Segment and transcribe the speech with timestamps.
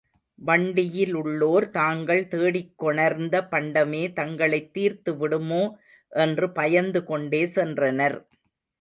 [0.45, 5.71] வண்டியிலுள்ளோர் தாங்கள் தேடிக் கொணர்ந்த பண்டமே தங்களைத் தீர்த்துவிடுமோ
[6.09, 8.17] என்று பயந்து கொண்டே சென்றனர்.